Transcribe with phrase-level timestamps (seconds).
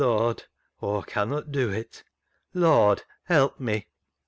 [0.03, 0.45] Lord;
[0.81, 2.03] Aw connot do it.
[2.55, 3.85] Lord, help me."